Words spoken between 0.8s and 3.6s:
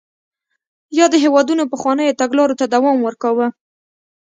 یادو هېوادونو پخوانیو تګلارو ته دوام ورکاوه.